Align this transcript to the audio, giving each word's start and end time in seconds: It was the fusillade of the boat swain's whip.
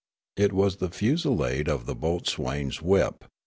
It 0.35 0.51
was 0.51 0.77
the 0.77 0.89
fusillade 0.89 1.69
of 1.69 1.85
the 1.85 1.93
boat 1.93 2.25
swain's 2.25 2.81
whip. 2.81 3.23